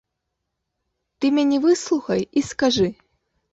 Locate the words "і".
2.37-2.45